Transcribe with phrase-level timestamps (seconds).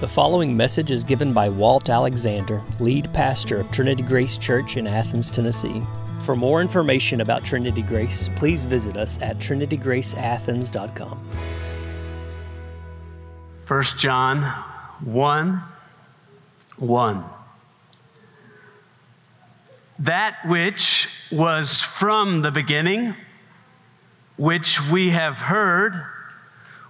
[0.00, 4.86] The following message is given by Walt Alexander, lead pastor of Trinity Grace Church in
[4.86, 5.82] Athens, Tennessee.
[6.24, 11.18] For more information about Trinity Grace, please visit us at trinitygraceathens.com.
[13.68, 14.42] 1 John
[15.04, 15.62] 1
[16.78, 17.24] 1.
[19.98, 23.14] That which was from the beginning,
[24.38, 25.92] which we have heard,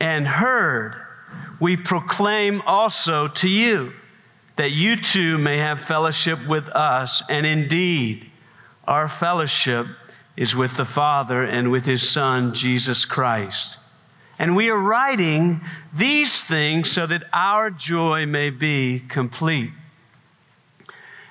[0.00, 0.94] and heard,
[1.60, 3.92] we proclaim also to you,
[4.56, 7.22] that you too may have fellowship with us.
[7.28, 8.30] And indeed,
[8.86, 9.86] our fellowship
[10.36, 13.78] is with the Father and with His Son, Jesus Christ.
[14.38, 15.60] And we are writing
[15.96, 19.70] these things so that our joy may be complete.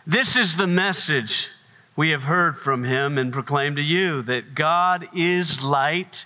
[0.07, 1.49] This is the message
[1.95, 6.25] we have heard from Him and proclaimed to you that God is light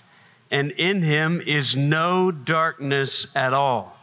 [0.50, 3.96] and in him is no darkness at all.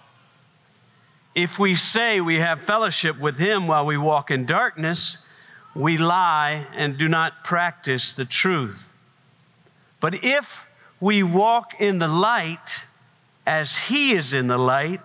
[1.34, 5.18] If we say we have fellowship with him while we walk in darkness,
[5.76, 8.80] we lie and do not practice the truth.
[10.00, 10.46] But if
[11.02, 12.86] we walk in the light
[13.46, 15.02] as he is in the light,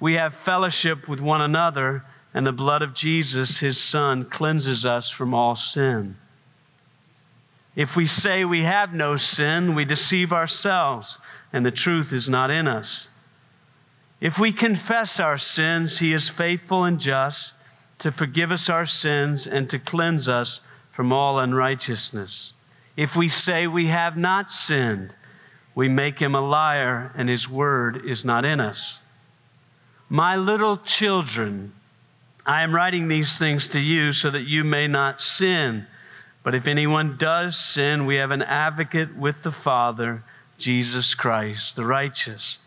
[0.00, 5.08] we have fellowship with one another, and the blood of Jesus, his son, cleanses us
[5.08, 6.16] from all sin.
[7.76, 11.18] If we say we have no sin, we deceive ourselves,
[11.52, 13.08] and the truth is not in us.
[14.20, 17.54] If we confess our sins, He is faithful and just
[17.98, 20.60] to forgive us our sins and to cleanse us
[20.92, 22.52] from all unrighteousness.
[22.96, 25.14] If we say we have not sinned,
[25.74, 29.00] we make Him a liar, and His word is not in us.
[30.08, 31.72] My little children,
[32.46, 35.86] I am writing these things to you so that you may not sin.
[36.44, 40.22] But if anyone does sin, we have an advocate with the Father,
[40.58, 42.58] Jesus Christ, the righteous.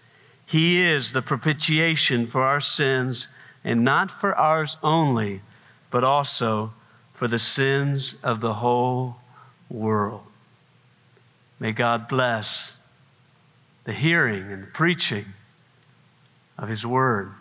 [0.47, 3.29] He is the propitiation for our sins,
[3.63, 5.41] and not for ours only,
[5.91, 6.73] but also
[7.13, 9.17] for the sins of the whole
[9.69, 10.23] world.
[11.59, 12.77] May God bless
[13.83, 15.25] the hearing and the preaching
[16.57, 17.31] of His Word.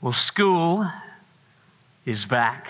[0.00, 0.90] Well, school
[2.04, 2.68] is back.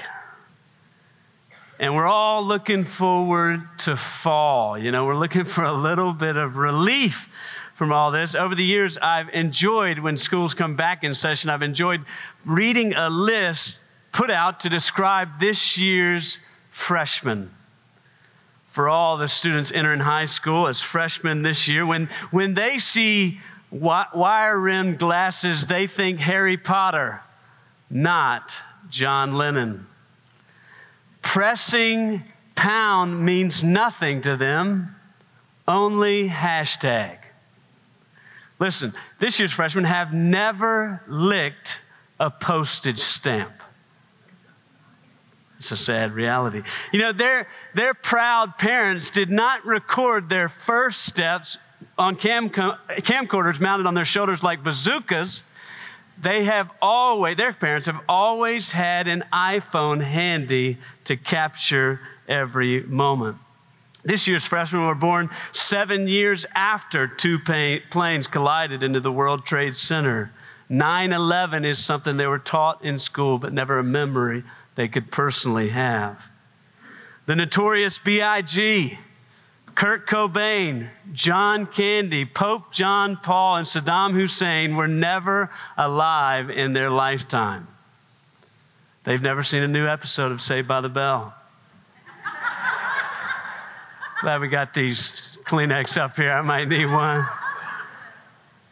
[1.78, 4.78] And we're all looking forward to fall.
[4.78, 7.16] You know, we're looking for a little bit of relief
[7.76, 8.34] from all this.
[8.34, 12.04] Over the years, I've enjoyed when schools come back in session, I've enjoyed
[12.46, 13.80] reading a list
[14.12, 17.50] put out to describe this year's freshmen.
[18.72, 23.38] For all the students entering high school as freshmen this year, when, when they see
[23.70, 27.20] wire rimmed glasses, they think Harry Potter,
[27.90, 28.54] not
[28.88, 29.86] John Lennon.
[31.32, 32.22] Pressing
[32.54, 34.94] pound means nothing to them,
[35.66, 37.18] only hashtag.
[38.58, 41.78] Listen, this year's freshmen have never licked
[42.20, 43.52] a postage stamp.
[45.58, 46.62] It's a sad reality.
[46.92, 51.58] You know, their, their proud parents did not record their first steps
[51.98, 55.42] on cam, camcorders mounted on their shoulders like bazookas
[56.22, 63.36] they have always, their parents have always had an iPhone handy to capture every moment.
[64.04, 67.38] This year's freshmen were born seven years after two
[67.90, 70.30] planes collided into the World Trade Center.
[70.68, 74.44] 9 11 is something they were taught in school, but never a memory
[74.76, 76.18] they could personally have.
[77.26, 78.98] The notorious B.I.G.,
[79.76, 86.88] Kurt Cobain, John Candy, Pope John Paul, and Saddam Hussein were never alive in their
[86.88, 87.68] lifetime.
[89.04, 91.34] They've never seen a new episode of Saved by the Bell.
[94.22, 96.32] Glad we got these Kleenex up here.
[96.32, 97.26] I might need one.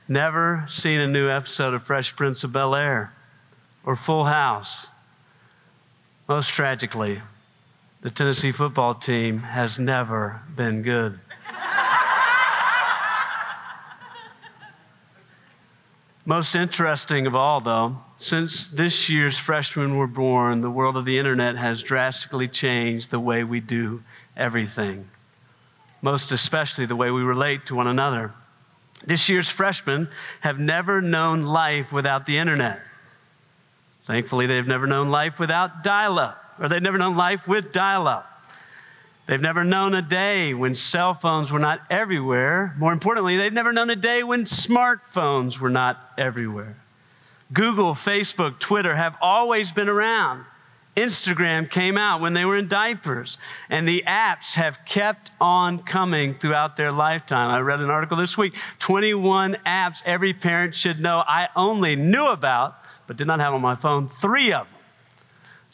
[0.08, 3.12] Never seen a new episode of Fresh Prince of Bel Air
[3.84, 4.86] or Full House.
[6.28, 7.20] Most tragically,
[8.04, 11.18] the Tennessee football team has never been good.
[16.26, 21.18] Most interesting of all, though, since this year's freshmen were born, the world of the
[21.18, 24.02] internet has drastically changed the way we do
[24.36, 25.08] everything,
[26.02, 28.32] most especially the way we relate to one another.
[29.06, 30.08] This year's freshmen
[30.40, 32.80] have never known life without the internet.
[34.06, 38.06] Thankfully, they've never known life without dial up, or they've never known life with dial
[38.06, 38.26] up.
[39.26, 42.74] They've never known a day when cell phones were not everywhere.
[42.78, 46.76] More importantly, they've never known a day when smartphones were not everywhere.
[47.52, 50.44] Google, Facebook, Twitter have always been around.
[50.96, 56.34] Instagram came out when they were in diapers, and the apps have kept on coming
[56.38, 57.50] throughout their lifetime.
[57.50, 61.24] I read an article this week 21 apps every parent should know.
[61.26, 62.76] I only knew about,
[63.06, 64.73] but did not have on my phone, three of them.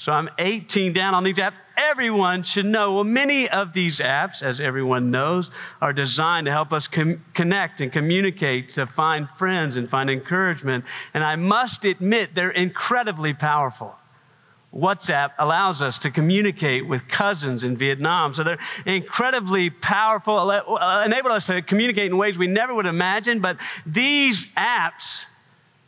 [0.01, 1.53] So I'm 18 down on these apps.
[1.77, 2.95] Everyone should know.
[2.95, 5.51] Well, many of these apps, as everyone knows,
[5.83, 10.87] are designed to help us com- connect and communicate, to find friends and find encouragement.
[11.13, 13.95] And I must admit, they're incredibly powerful.
[14.75, 18.33] WhatsApp allows us to communicate with cousins in Vietnam.
[18.33, 23.43] So they're incredibly powerful, uh, enable us to communicate in ways we never would imagine.
[23.43, 25.27] But these apps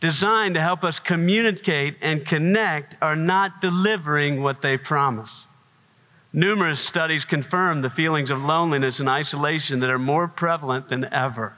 [0.02, 5.46] designed to help us communicate and connect are not delivering what they promise.
[6.32, 11.54] Numerous studies confirm the feelings of loneliness and isolation that are more prevalent than ever.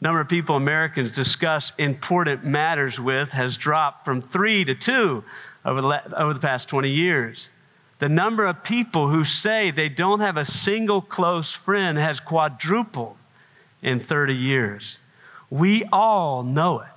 [0.00, 5.22] The number of people Americans discuss important matters with has dropped from three to two
[5.64, 7.50] over the, over the past 20 years.
[8.00, 13.16] The number of people who say they don't have a single close friend has quadrupled
[13.80, 14.98] in 30 years.
[15.50, 16.88] We all know it.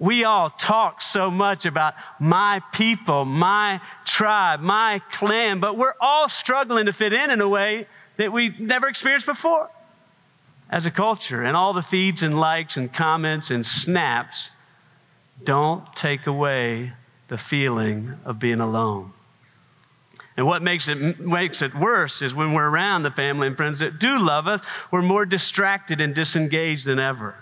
[0.00, 6.26] We all talk so much about my people, my tribe, my clan, but we're all
[6.30, 7.86] struggling to fit in in a way
[8.16, 9.68] that we never experienced before
[10.70, 11.42] as a culture.
[11.42, 14.48] And all the feeds and likes and comments and snaps
[15.44, 16.94] don't take away
[17.28, 19.12] the feeling of being alone.
[20.38, 23.80] And what makes it, makes it worse is when we're around the family and friends
[23.80, 27.34] that do love us, we're more distracted and disengaged than ever.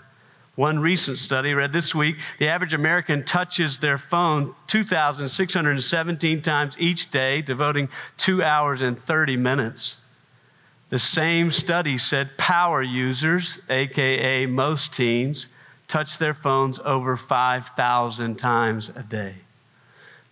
[0.59, 7.09] One recent study read this week the average American touches their phone 2,617 times each
[7.11, 9.95] day, devoting two hours and 30 minutes.
[10.89, 15.47] The same study said power users, AKA most teens,
[15.87, 19.35] touch their phones over 5,000 times a day.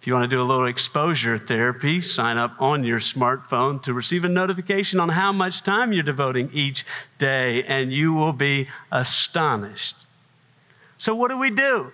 [0.01, 3.93] If you want to do a little exposure therapy, sign up on your smartphone to
[3.93, 6.85] receive a notification on how much time you're devoting each
[7.17, 10.06] day, and you will be astonished.
[10.97, 11.91] So, what do we do?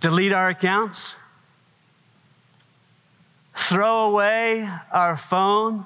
[0.00, 1.14] Delete our accounts?
[3.68, 5.84] Throw away our phone?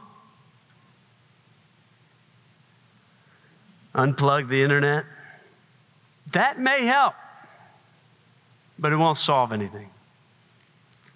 [3.95, 5.05] Unplug the internet?
[6.33, 7.15] That may help,
[8.79, 9.89] but it won't solve anything.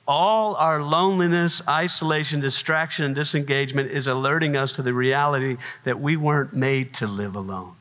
[0.08, 6.16] All our loneliness, isolation, distraction, and disengagement is alerting us to the reality that we
[6.16, 7.74] weren't made to live alone.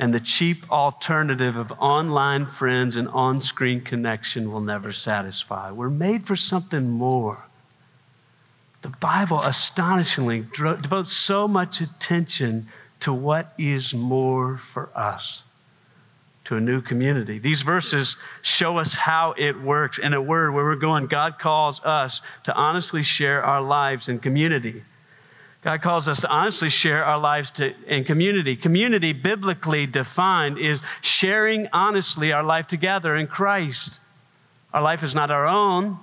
[0.00, 5.70] And the cheap alternative of online friends and on screen connection will never satisfy.
[5.70, 7.44] We're made for something more.
[8.80, 12.66] The Bible astonishingly devotes so much attention
[13.00, 15.42] to what is more for us,
[16.46, 17.38] to a new community.
[17.38, 19.98] These verses show us how it works.
[19.98, 24.18] In a word, where we're going, God calls us to honestly share our lives in
[24.18, 24.82] community.
[25.62, 28.56] God calls us to honestly share our lives to, in community.
[28.56, 34.00] Community, biblically defined, is sharing honestly our life together in Christ.
[34.72, 35.98] Our life is not our own,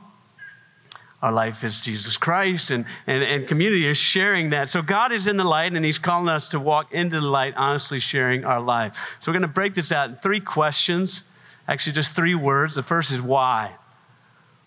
[1.22, 4.70] our life is Jesus Christ, and, and, and community is sharing that.
[4.70, 7.56] So God is in the light, and He's calling us to walk into the light,
[7.58, 8.96] honestly sharing our life.
[9.22, 11.24] So we're going to break this out in three questions,
[11.68, 12.76] actually, just three words.
[12.76, 13.74] The first is why.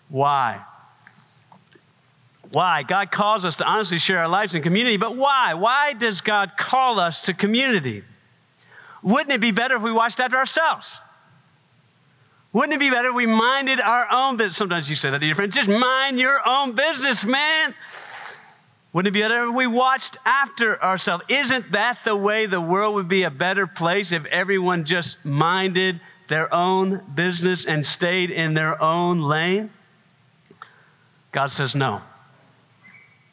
[0.09, 0.61] Why?
[2.51, 2.83] Why?
[2.83, 5.53] God calls us to honestly share our lives in community, but why?
[5.53, 8.03] Why does God call us to community?
[9.01, 10.99] Wouldn't it be better if we watched after ourselves?
[12.53, 14.57] Wouldn't it be better if we minded our own business?
[14.57, 17.73] Sometimes you say that to your friends, just mind your own business, man.
[18.91, 21.23] Wouldn't it be better if we watched after ourselves?
[21.29, 26.01] Isn't that the way the world would be a better place if everyone just minded
[26.27, 29.71] their own business and stayed in their own lane?
[31.31, 32.01] God says no.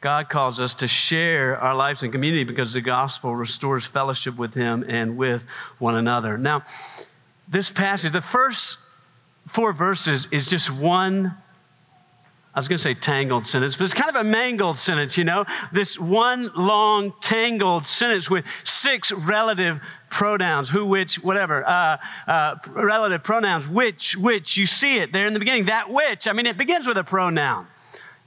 [0.01, 4.53] God calls us to share our lives in community because the gospel restores fellowship with
[4.53, 5.41] Him and with
[5.77, 6.37] one another.
[6.37, 6.63] Now,
[7.49, 8.77] this passage, the first
[9.53, 11.35] four verses is just one,
[12.55, 15.25] I was going to say tangled sentence, but it's kind of a mangled sentence, you
[15.25, 15.43] know?
[15.73, 23.23] This one long tangled sentence with six relative pronouns who, which, whatever, uh, uh, relative
[23.23, 24.55] pronouns, which, which.
[24.55, 25.65] You see it there in the beginning.
[25.65, 27.67] That which, I mean, it begins with a pronoun.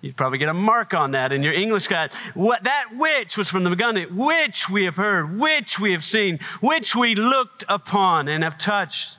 [0.03, 2.11] You'd probably get a mark on that in your English guide.
[2.35, 6.41] What, that which was from the beginning, which we have heard, which we have seen,
[6.61, 9.17] which we looked upon and have touched.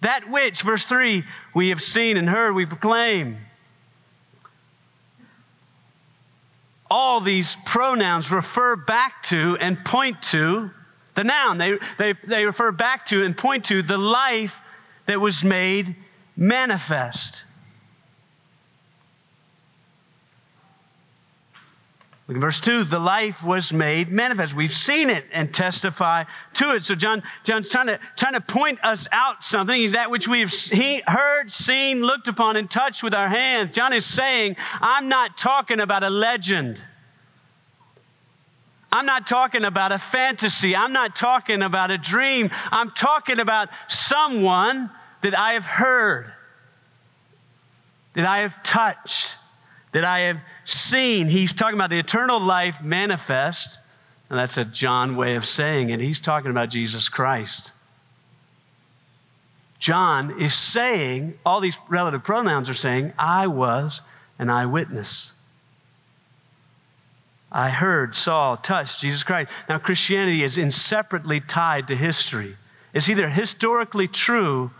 [0.00, 1.22] That which, verse 3,
[1.54, 3.38] we have seen and heard, we proclaim.
[6.90, 10.72] All these pronouns refer back to and point to
[11.14, 11.58] the noun.
[11.58, 14.52] They, they, they refer back to and point to the life
[15.06, 15.94] that was made
[16.36, 17.42] manifest.
[22.32, 22.84] Look at verse 2.
[22.84, 24.56] The life was made manifest.
[24.56, 26.24] We've seen it and testify
[26.54, 26.82] to it.
[26.82, 29.78] So John, John's trying to, trying to point us out something.
[29.78, 30.54] He's that which we have
[31.06, 33.76] heard, seen, looked upon, and touched with our hands.
[33.76, 36.82] John is saying, I'm not talking about a legend.
[38.90, 40.74] I'm not talking about a fantasy.
[40.74, 42.48] I'm not talking about a dream.
[42.70, 44.90] I'm talking about someone
[45.22, 46.32] that I have heard,
[48.14, 49.36] that I have touched
[49.92, 51.28] that I have seen.
[51.28, 53.78] He's talking about the eternal life manifest,
[54.30, 56.00] and that's a John way of saying it.
[56.00, 57.72] He's talking about Jesus Christ.
[59.78, 64.00] John is saying, all these relative pronouns are saying, I was
[64.38, 65.32] an eyewitness.
[67.50, 69.50] I heard, saw, touched Jesus Christ.
[69.68, 72.56] Now, Christianity is inseparably tied to history.
[72.94, 74.70] It's either historically true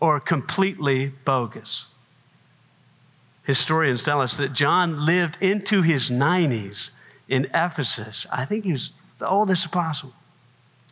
[0.00, 1.86] or completely bogus
[3.48, 6.90] historians tell us that John lived into his 90s
[7.28, 8.26] in Ephesus.
[8.30, 10.12] I think he was the oldest apostle.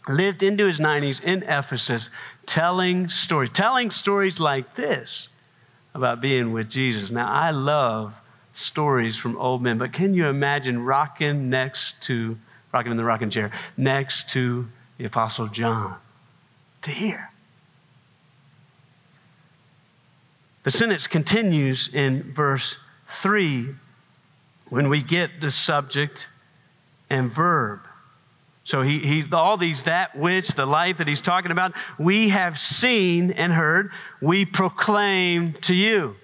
[0.09, 2.09] Lived into his 90s in Ephesus,
[2.47, 5.29] telling stories, telling stories like this
[5.95, 7.11] about being with Jesus.
[7.11, 8.15] Now, I love
[8.55, 12.39] stories from old men, but can you imagine rocking next to,
[12.73, 15.97] rocking in the rocking chair, next to the Apostle John
[16.83, 17.31] to hear?
[20.67, 22.77] The sentence continues in verse
[23.23, 23.69] 3
[24.69, 26.27] when we get the subject
[27.09, 27.83] and verb.
[28.65, 32.59] So he, he all these that which the life that he's talking about, we have
[32.59, 36.17] seen and heard, we proclaim to you.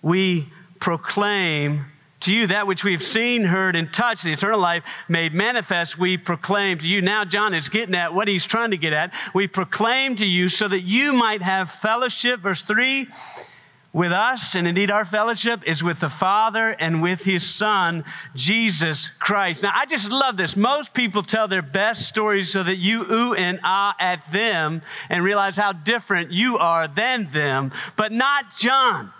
[0.00, 1.84] We proclaim
[2.20, 6.16] to you that which we've seen, heard, and touched, the eternal life made manifest, we
[6.16, 7.00] proclaim to you.
[7.00, 9.12] Now, John is getting at what he's trying to get at.
[9.34, 13.06] We proclaim to you so that you might have fellowship, verse 3,
[13.92, 19.10] with us, and indeed our fellowship is with the Father and with his Son, Jesus
[19.18, 19.62] Christ.
[19.62, 20.56] Now, I just love this.
[20.56, 25.24] Most people tell their best stories so that you ooh and ah at them and
[25.24, 29.12] realize how different you are than them, but not John.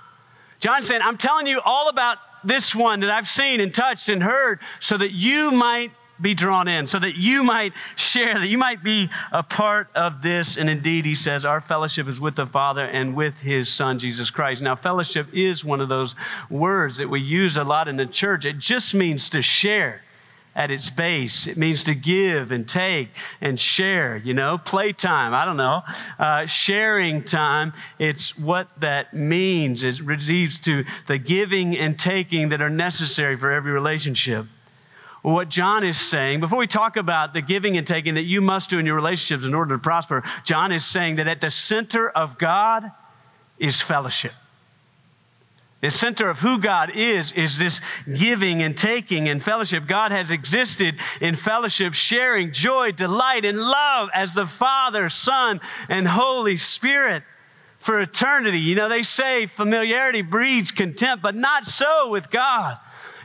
[0.61, 4.23] John said, I'm telling you all about this one that I've seen and touched and
[4.23, 8.59] heard so that you might be drawn in, so that you might share, that you
[8.59, 10.57] might be a part of this.
[10.57, 14.29] And indeed, he says, our fellowship is with the Father and with his Son, Jesus
[14.29, 14.61] Christ.
[14.61, 16.17] Now, fellowship is one of those
[16.51, 18.47] words that we use a lot in the church.
[18.47, 20.03] It just means to share
[20.59, 21.47] at its base.
[21.47, 23.11] It means to give and take
[23.41, 25.83] and share, you know, playtime, I don't know,
[26.19, 27.73] uh, sharing time.
[28.01, 29.85] It's what that means.
[29.85, 34.47] It leads to the giving and taking that are necessary for every relationship.
[35.23, 38.69] what John is saying, before we talk about the giving and taking that you must
[38.69, 42.11] do in your relationships in order to prosper, John is saying that at the center
[42.11, 42.91] of God
[43.61, 44.33] is fellowship.
[45.81, 47.81] The center of who God is, is this
[48.13, 49.87] giving and taking and fellowship.
[49.87, 56.07] God has existed in fellowship, sharing joy, delight, and love as the Father, Son, and
[56.09, 57.23] Holy Spirit
[57.79, 58.59] for eternity.
[58.59, 62.79] You know, they say familiarity breeds contempt, but not so with God.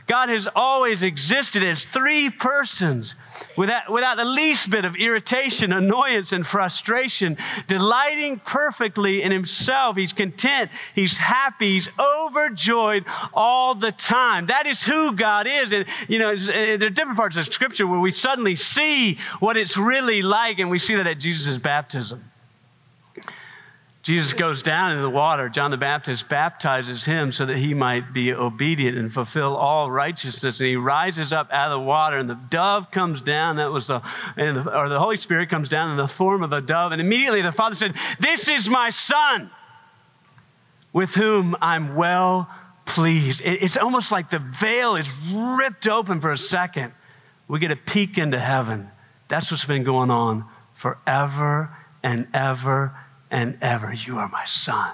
[0.06, 3.16] God has always existed as three persons
[3.56, 7.36] without, without the least bit of irritation, annoyance, and frustration,
[7.68, 9.96] delighting perfectly in Himself.
[9.96, 14.46] He's content, He's happy, He's overjoyed all the time.
[14.46, 15.72] That is who God is.
[15.72, 19.56] And, you know, eh, there are different parts of Scripture where we suddenly see what
[19.56, 22.24] it's really like, and we see that at Jesus' baptism.
[24.04, 25.48] Jesus goes down into the water.
[25.48, 30.60] John the Baptist baptizes him so that he might be obedient and fulfill all righteousness.
[30.60, 33.56] And he rises up out of the water, and the dove comes down.
[33.56, 34.02] That was the,
[34.36, 36.92] or the Holy Spirit comes down in the form of a dove.
[36.92, 39.50] And immediately the Father said, This is my Son,
[40.92, 42.46] with whom I'm well
[42.84, 43.40] pleased.
[43.42, 46.92] It's almost like the veil is ripped open for a second.
[47.48, 48.90] We get a peek into heaven.
[49.28, 50.44] That's what's been going on
[50.74, 52.92] forever and ever
[53.34, 53.92] and ever.
[53.92, 54.92] You are my son,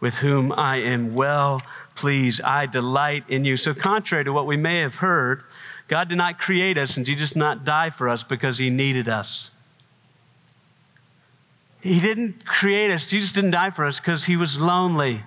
[0.00, 1.62] with whom I am well
[1.94, 2.40] pleased.
[2.40, 3.58] I delight in you.
[3.58, 5.42] So, contrary to what we may have heard,
[5.88, 9.08] God did not create us and Jesus did not die for us because he needed
[9.08, 9.50] us.
[11.82, 15.22] He didn't create us, Jesus didn't die for us because he was lonely.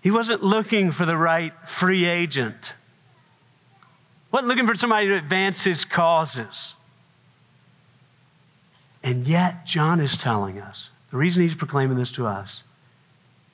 [0.00, 2.72] He wasn't looking for the right free agent.
[4.32, 6.74] Wasn't looking for somebody to advance his causes.
[9.08, 12.62] And yet, John is telling us the reason he's proclaiming this to us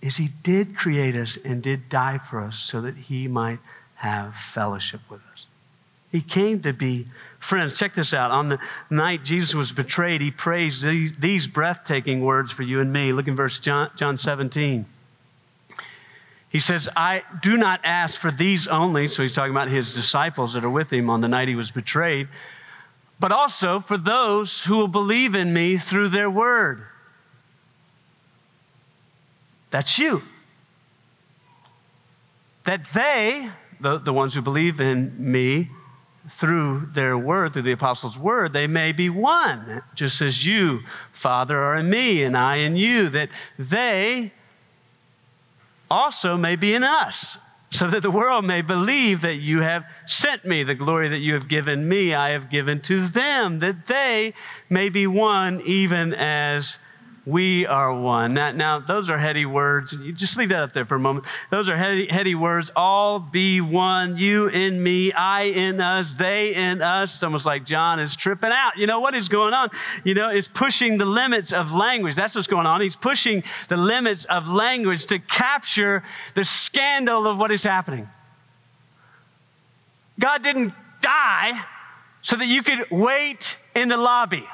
[0.03, 3.61] is he did create us and did die for us so that he might
[3.95, 5.47] have fellowship with us.
[6.11, 7.07] He came to be
[7.39, 7.79] friends.
[7.79, 8.33] Check this out.
[8.33, 8.59] On the
[8.91, 13.13] night Jesus was betrayed, he prays these, these breathtaking words for you and me.
[13.13, 14.85] Look in verse John, John 17.
[16.49, 19.07] He says, I do not ask for these only.
[19.07, 21.71] So he's talking about his disciples that are with him on the night he was
[21.71, 22.27] betrayed,
[23.21, 26.87] but also for those who will believe in me through their word.
[29.71, 30.23] That's you.
[32.65, 35.71] That they, the, the ones who believe in me
[36.39, 40.81] through their word, through the apostles' word, they may be one, just as you,
[41.13, 43.29] Father, are in me, and I in you, that
[43.59, 44.33] they
[45.91, 47.37] also may be in us,
[47.75, 50.63] so that the world may believe that you have sent me.
[50.63, 54.33] The glory that you have given me, I have given to them, that they
[54.71, 56.79] may be one, even as
[57.27, 58.35] we are one.
[58.35, 59.95] Now, now, those are heady words.
[59.95, 61.25] You just leave that up there for a moment.
[61.51, 62.71] Those are heady, heady words.
[62.77, 64.19] All be one.
[64.19, 67.15] You in me, I in us, they in us.
[67.15, 68.77] It's almost like John is tripping out.
[68.77, 69.71] You know what is going on?
[70.05, 72.15] You know, it's pushing the limits of language.
[72.15, 72.83] That's what's going on.
[72.83, 76.03] He's pushing the limits of language to capture
[76.35, 78.07] the scandal of what is happening.
[80.21, 81.65] God didn't die
[82.21, 84.45] so that you could wait in the lobby.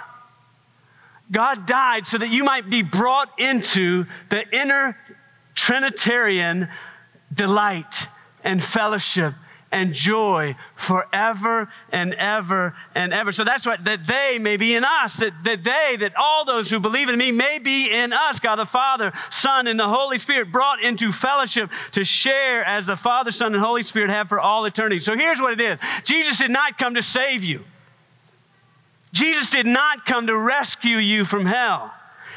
[1.30, 4.96] God died so that you might be brought into the inner
[5.54, 6.68] Trinitarian
[7.34, 8.08] delight
[8.42, 9.34] and fellowship
[9.72, 13.30] and joy forever and ever and ever.
[13.30, 16.68] So that's what, that they may be in us, that, that they, that all those
[16.68, 18.40] who believe in me may be in us.
[18.40, 22.96] God the Father, Son, and the Holy Spirit brought into fellowship to share as the
[22.96, 24.98] Father, Son, and Holy Spirit have for all eternity.
[24.98, 27.62] So here's what it is Jesus did not come to save you.
[29.12, 31.92] Jesus did not come to rescue you from hell.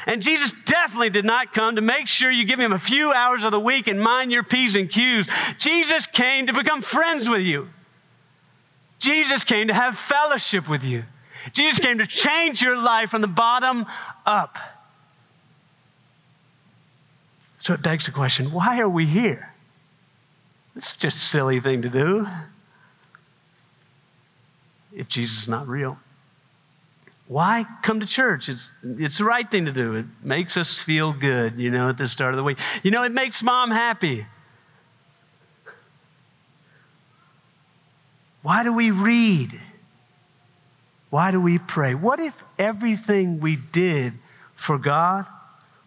[0.06, 3.42] And Jesus definitely did not come to make sure you give him a few hours
[3.42, 5.26] of the week and mind your P's and Q's.
[5.58, 7.68] Jesus came to become friends with you.
[8.98, 11.04] Jesus came to have fellowship with you.
[11.52, 13.86] Jesus came to change your life from the bottom
[14.26, 14.56] up.
[17.60, 19.54] So it begs the question why are we here?
[20.76, 22.26] It's just a silly thing to do
[24.92, 25.98] if Jesus is not real.
[27.26, 28.48] Why come to church?
[28.48, 29.94] It's, it's the right thing to do.
[29.94, 32.58] It makes us feel good, you know, at the start of the week.
[32.82, 34.26] You know, it makes mom happy.
[38.42, 39.58] Why do we read?
[41.08, 41.94] Why do we pray?
[41.94, 44.12] What if everything we did
[44.54, 45.26] for God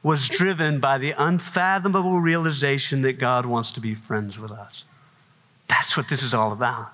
[0.02, 4.86] was driven by the unfathomable realization that God wants to be friends with us?
[5.68, 6.92] That's what this is all about.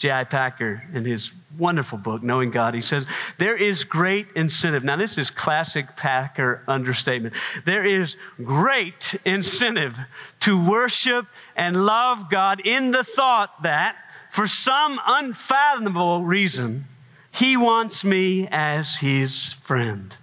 [0.00, 0.24] J.I.
[0.24, 3.04] Packer, in his wonderful book, Knowing God, he says,
[3.38, 4.82] There is great incentive.
[4.82, 7.34] Now, this is classic Packer understatement.
[7.66, 9.94] There is great incentive
[10.40, 13.94] to worship and love God in the thought that,
[14.32, 16.86] for some unfathomable reason,
[17.30, 20.16] he wants me as his friend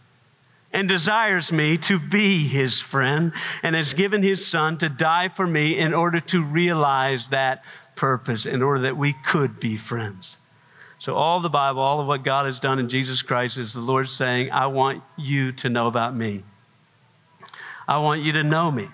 [0.73, 5.45] and desires me to be his friend and has given his son to die for
[5.45, 7.61] me in order to realize that
[7.97, 10.37] purpose in order that we could be friends.
[10.99, 13.81] So, all the Bible, all of what God has done in Jesus Christ is the
[13.81, 16.43] Lord saying, I want you to know about me.
[17.87, 18.87] I want you to know me.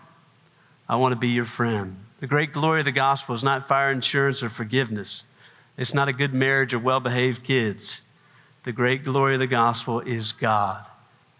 [0.89, 1.95] I want to be your friend.
[2.19, 5.23] The great glory of the gospel is not fire insurance or forgiveness,
[5.77, 8.01] it's not a good marriage or well behaved kids.
[8.63, 10.85] The great glory of the gospel is God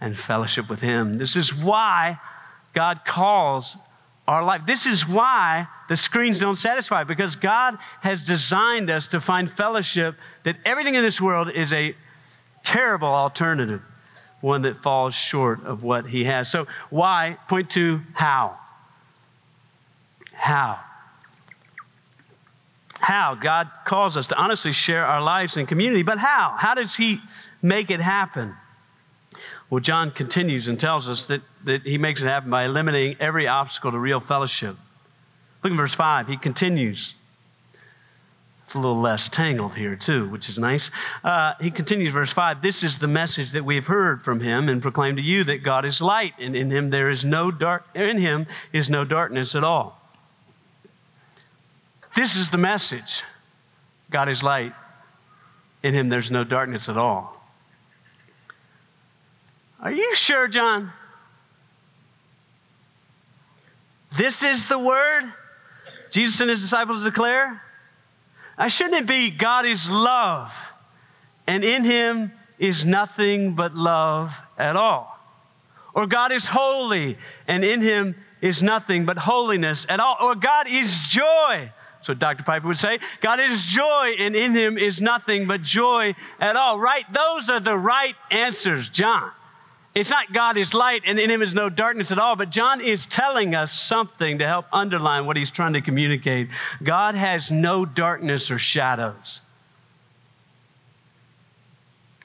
[0.01, 1.17] and fellowship with Him.
[1.17, 2.19] This is why
[2.73, 3.77] God calls
[4.27, 4.61] our life.
[4.65, 10.15] This is why the screens don't satisfy, because God has designed us to find fellowship
[10.45, 11.95] that everything in this world is a
[12.63, 13.81] terrible alternative,
[14.41, 16.49] one that falls short of what He has.
[16.49, 17.37] So, why?
[17.49, 18.57] Point to how.
[20.31, 20.79] How?
[22.93, 23.35] How?
[23.35, 26.55] God calls us to honestly share our lives in community, but how?
[26.57, 27.19] How does He
[27.61, 28.55] make it happen?
[29.73, 33.47] Well, John continues and tells us that, that he makes it happen by eliminating every
[33.47, 34.75] obstacle to real fellowship.
[35.63, 36.27] Look at verse 5.
[36.27, 37.15] He continues.
[38.67, 40.91] It's a little less tangled here, too, which is nice.
[41.23, 44.69] Uh, he continues, verse 5 This is the message that we have heard from him
[44.69, 47.83] and proclaim to you that God is light, and in him there is no dark,
[47.95, 49.99] in him is no darkness at all.
[52.15, 53.23] This is the message
[54.11, 54.73] God is light,
[55.81, 57.32] in him there's no darkness at all.
[59.83, 60.93] Are you sure, John?
[64.17, 65.33] This is the word?
[66.09, 67.61] Jesus and his disciples declare?
[68.57, 70.51] Now, shouldn't it be God is love,
[71.47, 75.19] and in him is nothing but love at all?
[75.93, 77.17] Or God is holy,
[77.47, 80.15] and in him is nothing but holiness at all?
[80.21, 81.71] Or God is joy.
[82.01, 82.43] So Dr.
[82.43, 86.79] Piper would say, God is joy, and in him is nothing but joy at all.
[86.79, 87.03] Right?
[87.11, 89.31] Those are the right answers, John.
[89.95, 92.81] It's not God is light and in him is no darkness at all, but John
[92.81, 96.49] is telling us something to help underline what he's trying to communicate.
[96.81, 99.41] God has no darkness or shadows.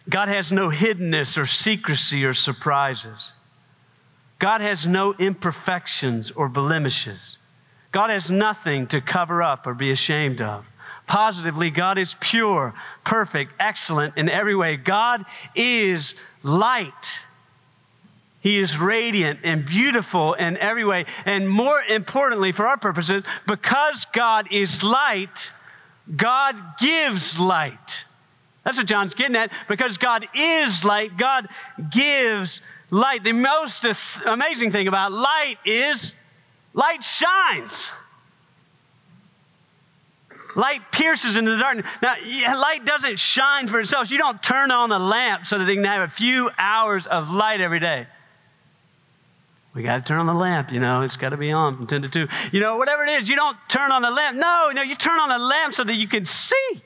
[0.09, 3.35] God has no hiddenness or secrecy or surprises.
[4.39, 7.37] God has no imperfections or blemishes.
[7.93, 10.65] God has nothing to cover up or be ashamed of.
[11.07, 14.77] Positively, God is pure, perfect, excellent in every way.
[14.77, 17.21] God is light.
[18.41, 21.07] He is radiant and beautiful in every way.
[21.25, 25.51] And more importantly, for our purposes, because God is light,
[26.17, 28.05] God gives light.
[28.65, 29.51] That's what John's getting at.
[29.69, 31.49] Because God is light, God
[31.91, 33.25] gives light.
[33.25, 33.85] The most
[34.25, 36.15] amazing thing about light is
[36.75, 37.91] light shines.
[40.55, 41.87] Light pierces into the darkness.
[42.03, 42.15] Now,
[42.59, 44.11] light doesn't shine for itself.
[44.11, 47.31] You don't turn on a lamp so that it can have a few hours of
[47.31, 48.07] light every day.
[49.79, 51.87] We got to turn on the lamp, you know, it's got to be on from
[51.87, 52.27] 10 to 2.
[52.51, 54.37] You know, whatever it is, you don't turn on the lamp.
[54.37, 56.83] No, no, you turn on the lamp so that you can see.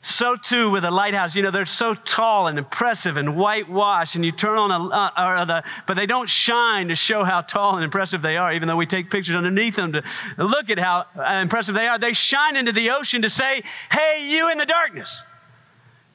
[0.00, 4.24] So too with a lighthouse, you know, they're so tall and impressive and whitewashed, and
[4.24, 7.82] you turn on a, uh, the, but they don't shine to show how tall and
[7.82, 10.04] impressive they are, even though we take pictures underneath them to
[10.36, 11.98] look at how uh, impressive they are.
[11.98, 15.24] They shine into the ocean to say, hey, you in the darkness,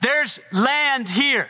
[0.01, 1.49] there's land here.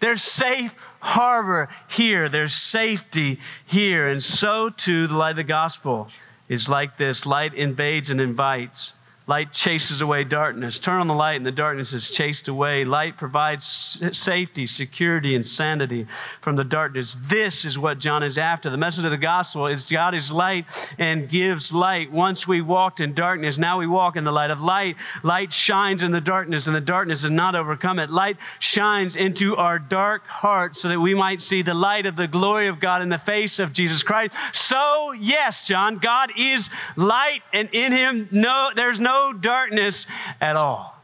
[0.00, 2.28] There's safe harbor here.
[2.28, 4.08] There's safety here.
[4.08, 6.08] And so too, the light of the gospel
[6.48, 8.94] is like this light invades and invites.
[9.26, 10.78] Light chases away darkness.
[10.78, 12.84] Turn on the light, and the darkness is chased away.
[12.84, 16.06] Light provides safety, security, and sanity
[16.40, 17.16] from the darkness.
[17.28, 18.68] This is what John is after.
[18.68, 20.66] The message of the gospel is God is light
[20.98, 22.10] and gives light.
[22.10, 24.96] Once we walked in darkness, now we walk in the light of light.
[25.22, 28.10] Light shines in the darkness, and the darkness does not overcome it.
[28.10, 32.26] Light shines into our dark hearts so that we might see the light of the
[32.26, 34.34] glory of God in the face of Jesus Christ.
[34.52, 40.06] So, yes, John, God is light, and in him no there's no darkness
[40.40, 40.96] at all.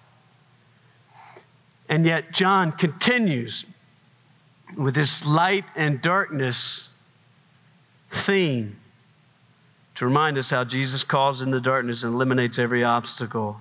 [1.88, 3.64] And yet, John continues
[4.76, 6.90] with this light and darkness
[8.24, 8.76] theme
[9.94, 13.60] to remind us how Jesus calls in the darkness and eliminates every obstacle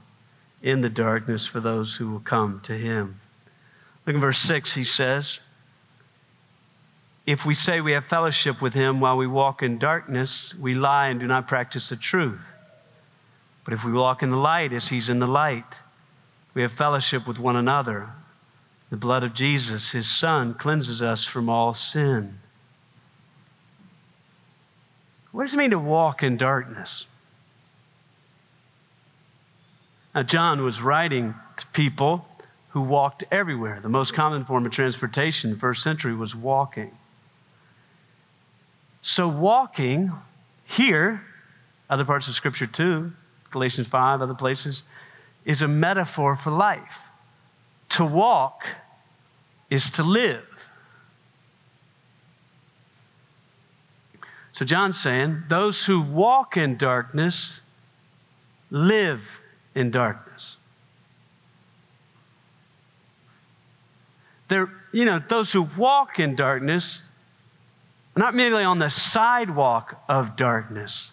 [0.62, 3.20] in the darkness for those who will come to him.
[4.06, 5.40] Look in verse 6, he says,
[7.26, 11.08] If we say we have fellowship with him while we walk in darkness, we lie
[11.08, 12.40] and do not practice the truth.
[13.68, 15.66] But if we walk in the light as He's in the light,
[16.54, 18.08] we have fellowship with one another.
[18.92, 22.40] The blood of Jesus, His Son, cleanses us from all sin.
[25.34, 27.08] What does it mean to walk in darkness?
[30.16, 32.26] Now, John was writing to people
[32.70, 33.82] who walked everywhere.
[33.82, 36.92] The most common form of transportation in the first century was walking.
[39.02, 40.14] So, walking
[40.64, 41.22] here,
[41.90, 43.12] other parts of Scripture too,
[43.52, 44.84] Galatians 5, other places,
[45.46, 46.82] is a metaphor for life.
[47.90, 48.64] To walk
[49.70, 50.44] is to live.
[54.54, 57.62] So John's saying, those who walk in darkness
[58.72, 59.22] live
[59.76, 60.58] in darkness.
[64.50, 67.04] They're, you know, those who walk in darkness
[68.16, 71.12] not merely on the sidewalk of darkness,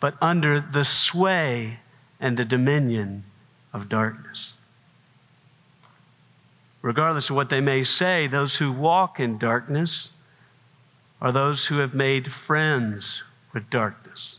[0.00, 1.80] but under the sway
[2.20, 3.24] and the dominion
[3.72, 4.54] of darkness.
[6.82, 10.10] Regardless of what they may say, those who walk in darkness
[11.20, 14.38] are those who have made friends with darkness.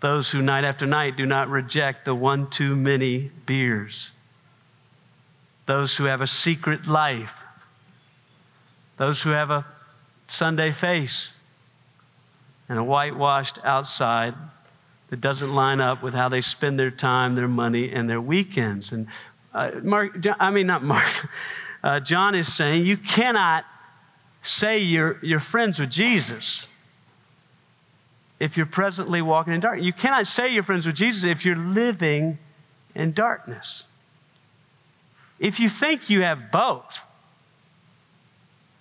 [0.00, 4.12] Those who night after night do not reject the one too many beers.
[5.66, 7.32] Those who have a secret life.
[8.96, 9.66] Those who have a
[10.28, 11.32] Sunday face
[12.70, 14.32] and a whitewashed outside
[15.10, 18.92] that doesn't line up with how they spend their time, their money, and their weekends.
[18.92, 19.08] And
[19.52, 21.28] uh, Mark, I mean, not Mark,
[21.82, 23.64] uh, John is saying you cannot
[24.44, 26.68] say you're, you're friends with Jesus
[28.38, 29.84] if you're presently walking in darkness.
[29.84, 32.38] You cannot say you're friends with Jesus if you're living
[32.94, 33.84] in darkness.
[35.40, 36.84] If you think you have both,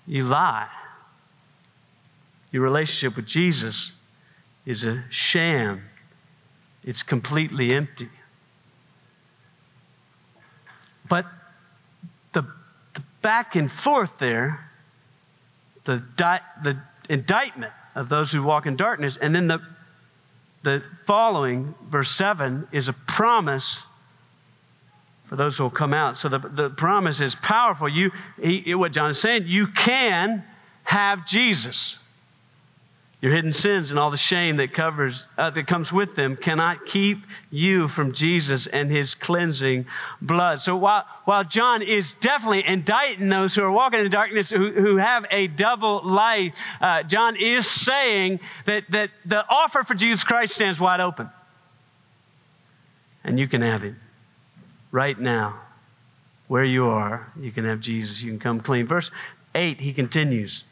[0.05, 0.69] you lie.
[2.51, 3.91] Your relationship with Jesus
[4.65, 5.83] is a sham,
[6.83, 8.09] it's completely empty.
[11.09, 11.25] But
[12.33, 12.43] the,
[12.93, 14.59] the back and forth there,
[15.85, 19.59] the, di- the indictment of those who walk in darkness, and then the,
[20.63, 23.83] the following, verse 7, is a promise
[25.25, 26.17] for those who will come out.
[26.17, 27.87] So the, the promise is powerful.
[27.87, 30.43] You, he, what John is saying, you can
[30.83, 31.99] have Jesus.
[33.21, 36.85] Your hidden sins and all the shame that covers uh, that comes with them cannot
[36.85, 37.17] keep
[37.51, 39.87] you from Jesus and his cleansing
[40.21, 40.61] blood.
[40.61, 44.95] So while, while John is definitely indicting those who are walking in darkness who, who
[44.95, 50.55] have a double life, uh, John is saying that, that the offer for Jesus Christ
[50.55, 51.29] stands wide open.
[53.25, 53.95] And you can have it
[54.91, 55.59] right now.
[56.47, 58.21] Where you are, you can have Jesus.
[58.21, 58.87] You can come clean.
[58.87, 59.11] Verse
[59.53, 60.63] 8, he continues.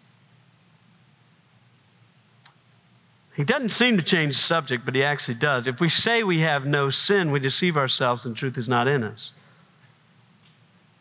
[3.38, 5.68] He doesn't seem to change the subject, but he actually does.
[5.68, 9.04] If we say we have no sin, we deceive ourselves and truth is not in
[9.04, 9.32] us.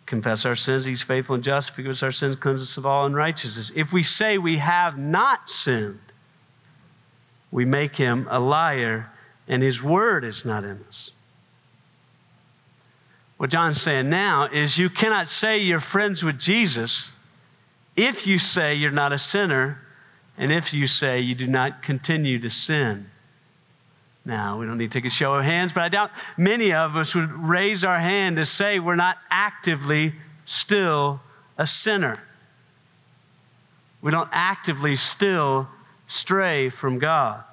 [0.05, 3.07] Confess our sins, he's faithful and just, forgive us our sins, cleanse us of all
[3.07, 3.73] unrighteousness.
[3.75, 5.99] If we say we have not sinned,
[7.51, 9.11] we make him a liar,
[9.49, 11.13] and his word is not in us.
[13.39, 17.11] What John's saying now is you cannot say you're friends with Jesus
[17.97, 19.81] if you say you're not a sinner
[20.39, 23.07] and if you say you do not continue to sin.
[24.25, 26.97] Now, we don't need to take a show of hands, but I doubt many of
[26.97, 31.21] us would raise our hand to say we're not actively still
[31.57, 32.19] a sinner.
[34.03, 35.69] We don't actively still
[36.09, 37.45] stray from God.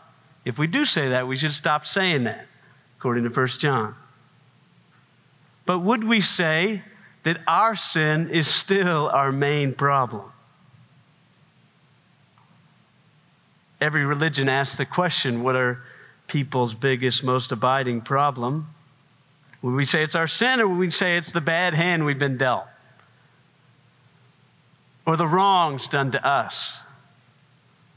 [0.46, 2.48] If we do say that, we should stop saying that,
[2.98, 3.96] according to 1 John.
[5.66, 6.84] But would we say
[7.24, 10.33] that our sin is still our main problem?
[13.84, 15.84] Every religion asks the question what are
[16.28, 18.68] people's biggest, most abiding problem?
[19.62, 22.18] Would we say it's our sin, or would we say it's the bad hand we've
[22.18, 22.66] been dealt?
[25.06, 26.80] Or the wrongs done to us?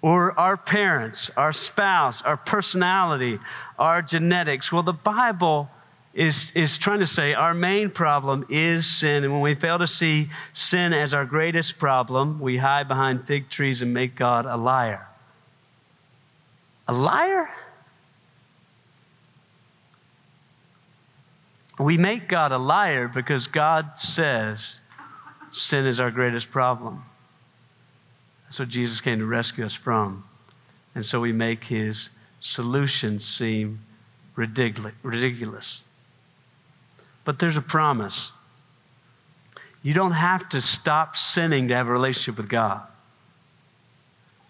[0.02, 3.38] Or our parents, our spouse, our personality,
[3.78, 4.72] our genetics?
[4.72, 5.70] Well, the Bible
[6.14, 9.24] is, is trying to say our main problem is sin.
[9.24, 13.50] And when we fail to see sin as our greatest problem, we hide behind fig
[13.50, 15.06] trees and make God a liar.
[16.88, 17.48] A liar?
[21.78, 24.80] We make God a liar because God says
[25.52, 27.04] sin is our greatest problem.
[28.44, 30.24] That's what Jesus came to rescue us from.
[30.94, 32.08] And so we make his
[32.40, 33.80] solution seem
[34.36, 35.82] ridiculous.
[37.24, 38.30] But there's a promise.
[39.82, 42.82] You don't have to stop sinning to have a relationship with God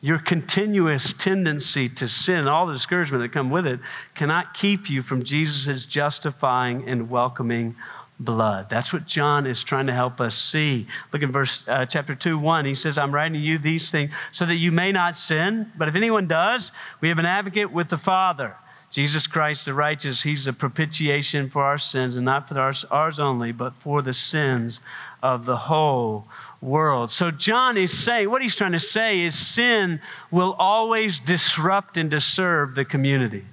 [0.06, 3.80] your continuous tendency to sin, all the discouragement that come with it,
[4.14, 7.74] cannot keep you from Jesus' justifying and welcoming
[8.20, 8.68] blood.
[8.70, 10.86] That's what John is trying to help us see.
[11.12, 12.64] Look in verse uh, chapter 2, 1.
[12.64, 15.72] He says, I'm writing to you these things so that you may not sin.
[15.76, 18.54] But if anyone does, we have an advocate with the Father.
[18.92, 23.18] Jesus Christ the righteous, he's the propitiation for our sins, and not for ours, ours
[23.18, 24.78] only, but for the sins
[25.20, 26.28] of the whole
[26.60, 27.10] world.
[27.12, 32.10] So, John is saying, what he's trying to say is sin will always disrupt and
[32.10, 33.44] disturb the community.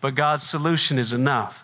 [0.00, 1.54] But God's solution is enough.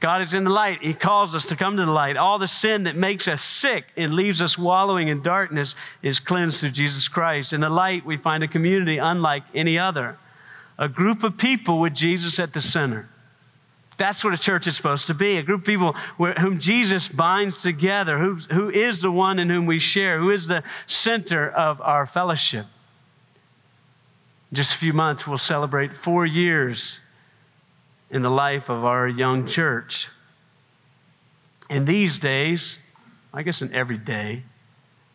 [0.00, 0.82] God is in the light.
[0.82, 2.18] He calls us to come to the light.
[2.18, 6.60] All the sin that makes us sick and leaves us wallowing in darkness is cleansed
[6.60, 7.54] through Jesus Christ.
[7.54, 10.18] In the light, we find a community unlike any other,
[10.78, 13.08] a group of people with Jesus at the center.
[13.96, 17.08] That's what a church is supposed to be a group of people where, whom Jesus
[17.08, 21.50] binds together, who, who is the one in whom we share, who is the center
[21.50, 22.66] of our fellowship.
[24.50, 26.98] In just a few months, we'll celebrate four years
[28.10, 30.08] in the life of our young church.
[31.70, 32.78] In these days,
[33.32, 34.42] I guess in every day,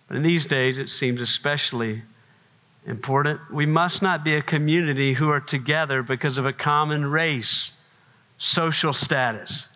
[0.07, 2.01] but in these days it seems especially
[2.85, 3.39] important.
[3.53, 7.71] We must not be a community who are together because of a common race
[8.49, 9.67] social status,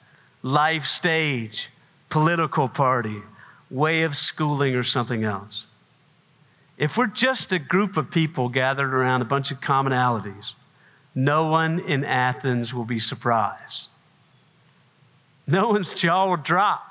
[0.42, 1.68] life stage,
[2.10, 3.22] political party,
[3.70, 5.68] way of schooling, or something else.
[6.78, 10.54] If we're just a group of people gathered around a bunch of commonalities,
[11.14, 13.90] no one in Athens will be surprised.
[15.46, 16.82] No one's jaw will drop.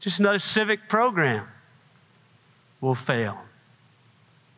[0.00, 1.46] Just another civic program
[2.80, 3.38] will fail.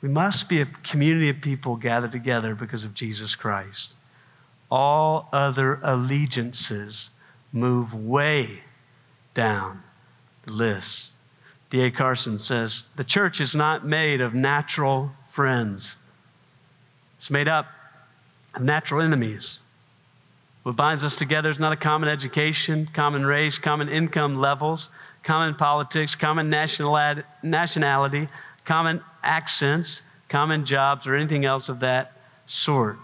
[0.00, 3.94] We must be a community of people gathered together because of Jesus Christ
[4.70, 7.10] all other allegiances
[7.52, 8.60] move way
[9.34, 9.82] down
[10.44, 11.12] the list.
[11.70, 11.90] D.A.
[11.90, 15.96] Carson says the church is not made of natural friends,
[17.18, 17.66] it's made up
[18.54, 19.58] of natural enemies.
[20.62, 24.88] What binds us together is not a common education, common race, common income levels,
[25.22, 26.96] common politics, common national
[27.42, 28.28] nationality,
[28.64, 32.12] common accents, common jobs, or anything else of that
[32.46, 32.98] sort.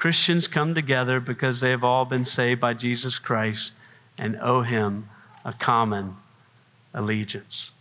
[0.00, 3.72] Christians come together because they have all been saved by Jesus Christ
[4.16, 5.06] and owe him
[5.44, 6.16] a common
[6.94, 7.72] allegiance.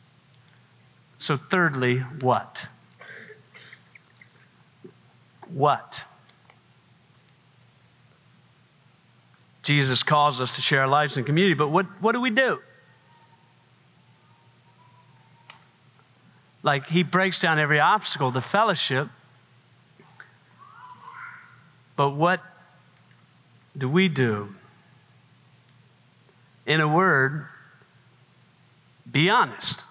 [1.18, 2.62] So, thirdly, what?
[5.54, 6.02] What?
[9.64, 12.60] Jesus calls us to share our lives in community, but what, what do we do?
[16.64, 19.08] Like, he breaks down every obstacle to fellowship.
[22.00, 22.40] But what
[23.78, 24.56] do we do?
[26.66, 27.46] In a word,
[29.12, 29.84] be honest.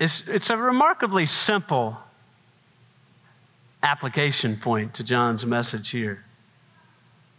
[0.00, 1.98] It's, it's a remarkably simple
[3.80, 6.24] application point to John's message here.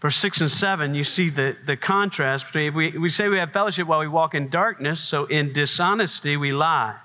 [0.02, 3.52] Verse 6 and 7, you see the, the contrast between, we, we say we have
[3.52, 6.96] fellowship while we walk in darkness, so in dishonesty we lie.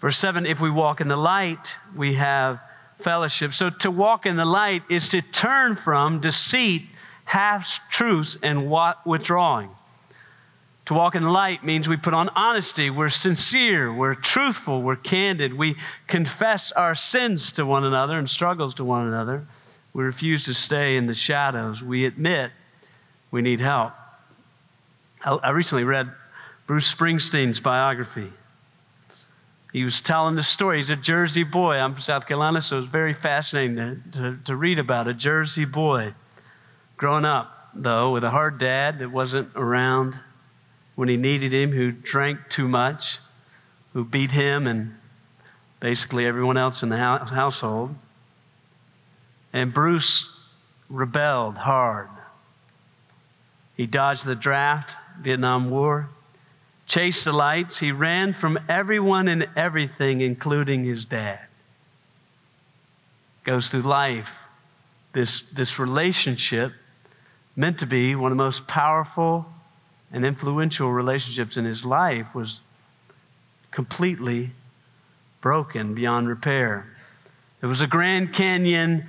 [0.00, 2.58] Verse 7, if we walk in the light, we have
[3.02, 3.52] fellowship.
[3.52, 6.86] So to walk in the light is to turn from deceit,
[7.24, 8.70] half truths, and
[9.04, 9.70] withdrawing.
[10.86, 12.90] To walk in the light means we put on honesty.
[12.90, 13.92] We're sincere.
[13.92, 14.82] We're truthful.
[14.82, 15.54] We're candid.
[15.54, 15.76] We
[16.08, 19.46] confess our sins to one another and struggles to one another.
[19.92, 21.82] We refuse to stay in the shadows.
[21.82, 22.50] We admit
[23.30, 23.92] we need help.
[25.22, 26.10] I recently read
[26.66, 28.32] Bruce Springsteen's biography.
[29.72, 30.78] He was telling the story.
[30.78, 31.76] He's a Jersey boy.
[31.76, 35.14] I'm from South Carolina, so it was very fascinating to, to, to read about a
[35.14, 36.14] Jersey boy.
[36.96, 40.18] Growing up, though, with a hard dad that wasn't around
[40.96, 43.18] when he needed him, who drank too much,
[43.92, 44.94] who beat him and
[45.78, 47.94] basically everyone else in the household.
[49.52, 50.30] And Bruce
[50.88, 52.08] rebelled hard.
[53.76, 54.90] He dodged the draft,
[55.22, 56.10] Vietnam War,
[56.90, 57.78] chased the lights.
[57.78, 61.38] He ran from everyone and everything, including his dad.
[63.44, 64.28] Goes through life,
[65.14, 66.72] this, this relationship
[67.54, 69.46] meant to be one of the most powerful
[70.12, 72.60] and influential relationships in his life was
[73.70, 74.50] completely
[75.40, 76.86] broken beyond repair.
[77.60, 79.06] There was a Grand Canyon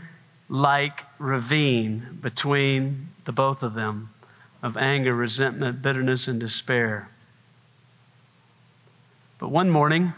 [0.49, 4.09] like ravine between the both of them
[4.61, 7.09] of anger, resentment, bitterness, and despair.
[9.41, 10.13] But one morning,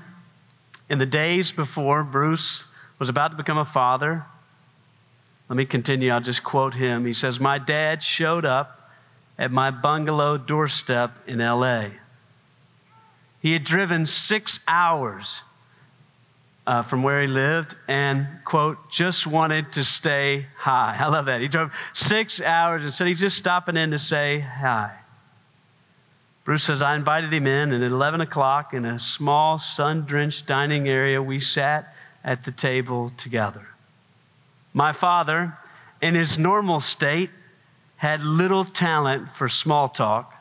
[0.90, 2.66] in the days before Bruce
[3.00, 4.26] was about to become a father,
[5.48, 7.06] let me continue, I'll just quote him.
[7.06, 8.92] He says, My dad showed up
[9.40, 11.92] at my bungalow doorstep in LA.
[13.42, 15.42] He had driven six hours
[16.68, 20.98] uh, from where he lived and, quote, just wanted to stay high.
[21.00, 21.40] I love that.
[21.40, 24.98] He drove six hours and said he's just stopping in to say hi.
[26.44, 30.46] Bruce says, I invited him in, and at 11 o'clock in a small sun drenched
[30.46, 33.68] dining area, we sat at the table together.
[34.74, 35.58] My father,
[36.02, 37.30] in his normal state,
[37.96, 40.34] had little talent for small talk,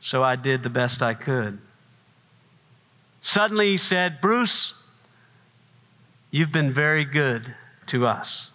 [0.00, 1.58] so I did the best I could.
[3.22, 4.74] Suddenly he said, Bruce,
[6.30, 7.54] you've been very good
[7.86, 8.51] to us.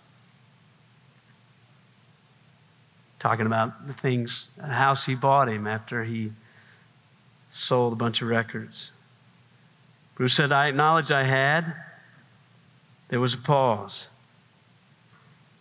[3.19, 6.32] Talking about the things, a house he bought him after he
[7.51, 8.91] sold a bunch of records.
[10.15, 11.73] Bruce said, I acknowledge I had.
[13.10, 14.08] There was a pause.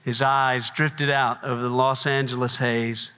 [0.05, 3.13] His eyes drifted out over the Los Angeles haze,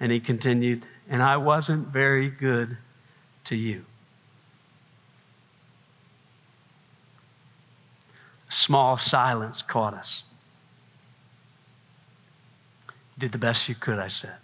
[0.00, 2.76] and he continued, And I wasn't very good
[3.44, 3.84] to you.
[8.48, 10.24] A small silence caught us.
[13.20, 14.34] Did the best you could, I said.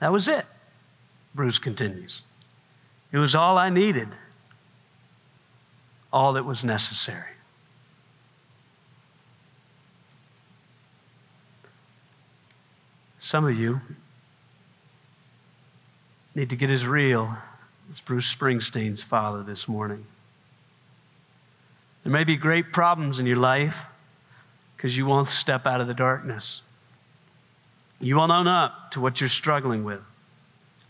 [0.00, 0.46] That was it,
[1.34, 2.22] Bruce continues.
[3.12, 4.08] It was all I needed,
[6.12, 7.28] all that was necessary.
[13.20, 13.80] Some of you
[16.34, 17.36] need to get as real
[17.92, 20.04] as Bruce Springsteen's father this morning.
[22.02, 23.76] There may be great problems in your life
[24.76, 26.62] because you won't step out of the darkness.
[28.02, 30.00] You won't own up to what you're struggling with.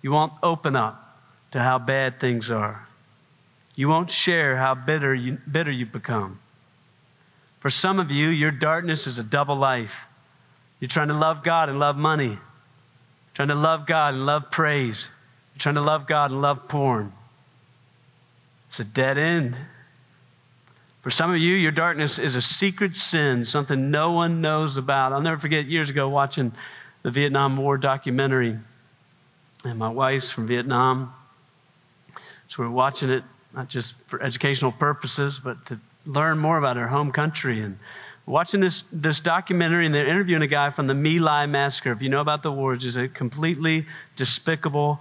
[0.00, 1.20] You won't open up
[1.52, 2.88] to how bad things are.
[3.74, 6.40] You won't share how bitter, you, bitter you've become.
[7.60, 9.92] For some of you, your darkness is a double life.
[10.80, 12.30] You're trying to love God and love money.
[12.30, 12.38] You're
[13.34, 15.08] trying to love God and love praise.
[15.54, 17.12] You're trying to love God and love porn.
[18.70, 19.54] It's a dead end.
[21.02, 25.12] For some of you, your darkness is a secret sin, something no one knows about.
[25.12, 26.52] I'll never forget years ago watching
[27.03, 28.59] the Vietnam War documentary.
[29.64, 31.12] And my wife's from Vietnam.
[32.48, 33.24] So we're watching it
[33.55, 37.61] not just for educational purposes, but to learn more about her home country.
[37.61, 37.78] And
[38.26, 41.92] watching this, this documentary, and they're interviewing a guy from the My Lai massacre.
[41.92, 43.86] If you know about the war, it's just a completely
[44.16, 45.00] despicable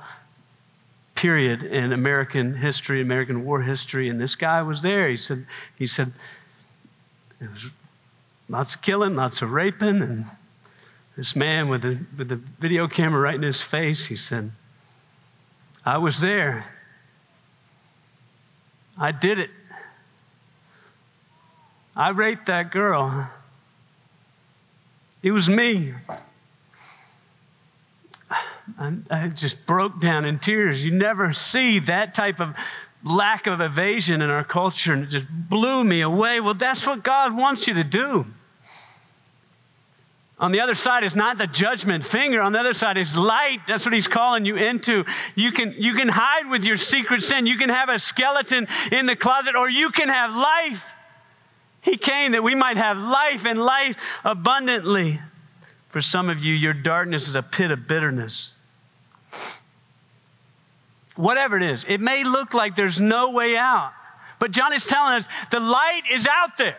[1.15, 4.09] period in American history, American war history.
[4.09, 5.09] And this guy was there.
[5.09, 5.45] He said,
[5.77, 6.13] he said,
[7.39, 7.65] it was
[8.49, 10.25] lots of killing, lots of raping, and
[11.21, 14.51] this man with the, with the video camera right in his face, he said,
[15.85, 16.65] I was there.
[18.97, 19.51] I did it.
[21.95, 23.29] I raped that girl.
[25.21, 25.93] It was me.
[28.79, 30.83] I just broke down in tears.
[30.83, 32.55] You never see that type of
[33.03, 36.39] lack of evasion in our culture, and it just blew me away.
[36.39, 38.25] Well, that's what God wants you to do.
[40.41, 42.41] On the other side is not the judgment finger.
[42.41, 43.59] On the other side is light.
[43.67, 45.05] That's what he's calling you into.
[45.35, 47.45] You can, you can hide with your secret sin.
[47.45, 50.81] You can have a skeleton in the closet, or you can have life.
[51.81, 55.21] He came that we might have life and life abundantly.
[55.89, 58.53] For some of you, your darkness is a pit of bitterness.
[61.15, 63.91] Whatever it is, it may look like there's no way out.
[64.39, 66.77] But John is telling us the light is out there.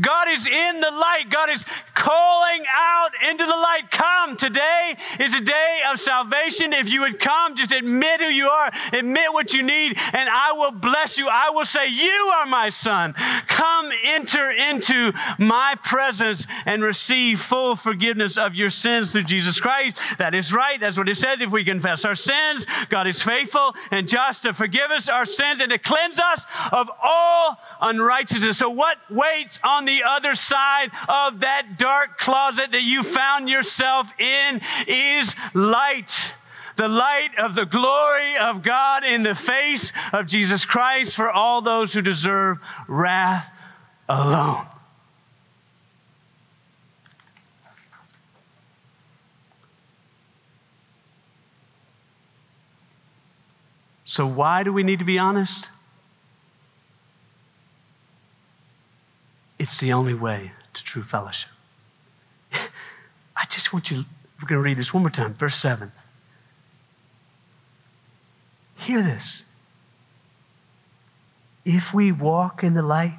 [0.00, 1.24] God is in the light.
[1.30, 3.90] God is calling out into the light.
[3.90, 4.36] Come.
[4.36, 6.72] Today is a day of salvation.
[6.72, 10.52] If you would come, just admit who you are, admit what you need, and I
[10.52, 11.28] will bless you.
[11.28, 13.14] I will say, You are my son.
[13.48, 19.96] Come enter into my presence and receive full forgiveness of your sins through Jesus Christ.
[20.18, 20.78] That is right.
[20.80, 21.40] That's what it says.
[21.40, 25.60] If we confess our sins, God is faithful and just to forgive us our sins
[25.60, 28.58] and to cleanse us of all unrighteousness.
[28.58, 34.06] So, what waits on the other side of that dark closet that you found yourself
[34.20, 36.12] in is light
[36.76, 41.60] the light of the glory of God in the face of Jesus Christ for all
[41.60, 43.46] those who deserve wrath
[44.08, 44.64] alone.
[54.04, 55.68] So, why do we need to be honest?
[59.68, 61.50] It's the only way to true fellowship.
[62.52, 63.98] I just want you,
[64.40, 65.92] we're going to read this one more time, verse 7.
[68.76, 69.42] Hear this.
[71.66, 73.18] If we walk in the light,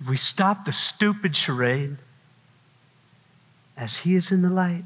[0.00, 1.98] if we stop the stupid charade,
[3.76, 4.84] as He is in the light,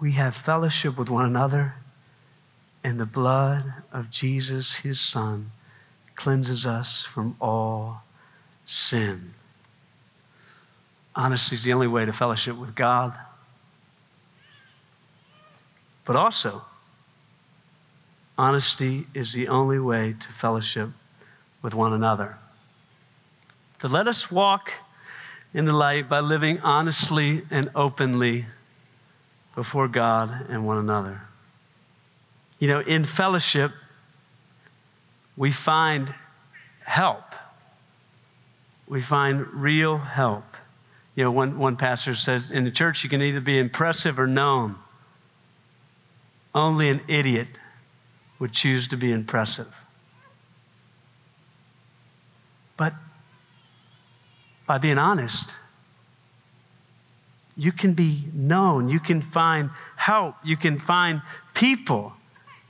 [0.00, 1.74] we have fellowship with one another,
[2.82, 5.52] and the blood of Jesus, His Son,
[6.18, 8.02] cleanses us from all
[8.66, 9.32] sin.
[11.14, 13.14] Honesty is the only way to fellowship with God.
[16.04, 16.62] But also,
[18.36, 20.90] honesty is the only way to fellowship
[21.62, 22.36] with one another.
[23.80, 24.72] To let us walk
[25.54, 28.46] in the light by living honestly and openly
[29.54, 31.20] before God and one another.
[32.58, 33.70] You know, in fellowship,
[35.38, 36.12] we find
[36.84, 37.22] help.
[38.88, 40.44] We find real help.
[41.14, 44.26] You know, one, one pastor says in the church, you can either be impressive or
[44.26, 44.74] known.
[46.54, 47.48] Only an idiot
[48.40, 49.72] would choose to be impressive.
[52.76, 52.94] But
[54.66, 55.56] by being honest,
[57.56, 58.88] you can be known.
[58.88, 60.34] You can find help.
[60.44, 61.22] You can find
[61.54, 62.12] people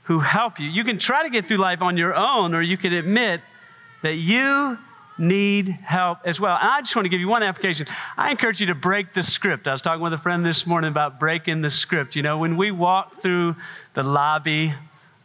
[0.09, 0.67] who help you.
[0.67, 3.41] You can try to get through life on your own, or you can admit
[4.01, 4.75] that you
[5.19, 6.57] need help as well.
[6.59, 7.85] And I just want to give you one application.
[8.17, 9.67] I encourage you to break the script.
[9.67, 12.15] I was talking with a friend this morning about breaking the script.
[12.15, 13.55] You know, when we walk through
[13.93, 14.73] the lobby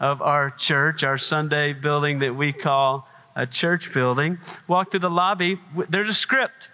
[0.00, 4.36] of our church, our Sunday building that we call a church building,
[4.68, 5.58] walk through the lobby,
[5.88, 6.68] there's a script.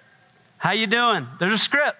[0.58, 1.28] How you doing?
[1.38, 1.96] There's a script.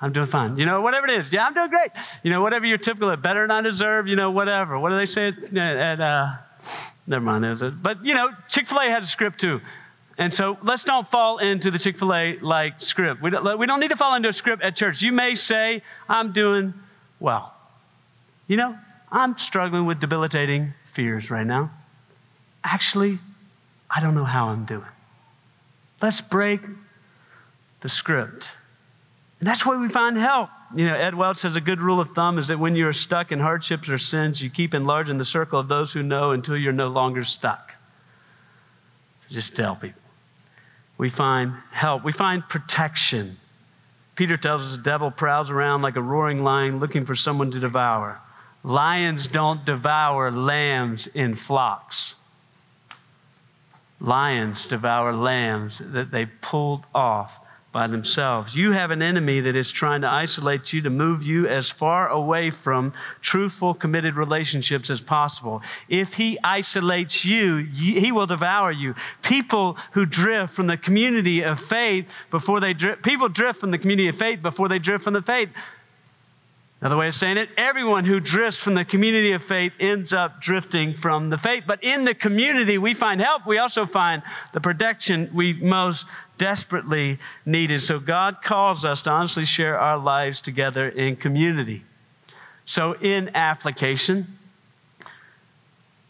[0.00, 0.56] I'm doing fine.
[0.56, 1.32] You know, whatever it is.
[1.32, 1.90] Yeah, I'm doing great.
[2.22, 4.78] You know, whatever you're typical better than I deserve, you know, whatever.
[4.78, 6.32] What do they say at, at uh,
[7.06, 7.82] never mind, is it?
[7.82, 9.60] But, you know, Chick fil A has a script too.
[10.16, 13.22] And so let's don't fall into the Chick fil A like script.
[13.22, 15.02] We don't, we don't need to fall into a script at church.
[15.02, 16.74] You may say, I'm doing
[17.18, 17.54] well.
[18.46, 18.78] You know,
[19.10, 21.70] I'm struggling with debilitating fears right now.
[22.62, 23.18] Actually,
[23.90, 24.84] I don't know how I'm doing.
[26.02, 26.60] Let's break
[27.80, 28.48] the script.
[29.40, 30.50] And that's where we find help.
[30.74, 33.32] You know, Ed Welch says a good rule of thumb is that when you're stuck
[33.32, 36.72] in hardships or sins, you keep enlarging the circle of those who know until you're
[36.72, 37.72] no longer stuck.
[39.30, 40.00] Just tell people.
[40.98, 43.36] We find help, we find protection.
[44.16, 47.60] Peter tells us the devil prowls around like a roaring lion looking for someone to
[47.60, 48.20] devour.
[48.64, 52.16] Lions don't devour lambs in flocks.
[54.00, 57.30] Lions devour lambs that they pulled off
[57.70, 58.54] by themselves.
[58.54, 62.08] You have an enemy that is trying to isolate you, to move you as far
[62.08, 65.60] away from truthful, committed relationships as possible.
[65.88, 68.94] If he isolates you, he will devour you.
[69.22, 73.78] People who drift from the community of faith before they drift, people drift from the
[73.78, 75.50] community of faith before they drift from the faith.
[76.80, 80.40] Another way of saying it, everyone who drifts from the community of faith ends up
[80.40, 81.64] drifting from the faith.
[81.66, 83.46] But in the community, we find help.
[83.46, 84.22] We also find
[84.54, 86.06] the protection we most
[86.38, 87.82] desperately needed.
[87.82, 91.82] So God calls us to honestly share our lives together in community.
[92.64, 94.38] So, in application,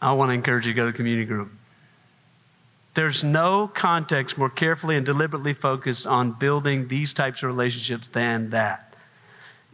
[0.01, 1.49] I want to encourage you to go to the community group.
[2.95, 8.49] There's no context more carefully and deliberately focused on building these types of relationships than
[8.49, 8.88] that.